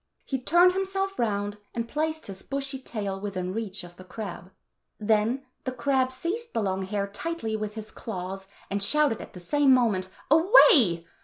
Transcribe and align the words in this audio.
He 0.25 0.39
turned 0.41 0.71
himself 0.73 1.19
round 1.19 1.59
and 1.75 1.87
placed 1.87 2.25
his 2.25 2.41
bushy 2.41 2.79
tail 2.79 3.21
within 3.21 3.53
reach 3.53 3.83
of 3.83 3.97
the 3.97 4.03
crab. 4.03 4.49
Then 4.99 5.45
the 5.63 5.71
crab 5.71 6.07
15 6.11 6.21
seized 6.39 6.53
the 6.55 6.63
long 6.63 6.85
hair 6.85 7.05
tightly 7.05 7.55
with 7.55 7.75
his 7.75 7.91
claws, 7.91 8.47
and 8.71 8.81
shouted 8.81 9.21
at 9.21 9.33
the 9.33 9.39
same 9.39 9.71
moment, 9.71 10.09
"Away!" 10.31 11.05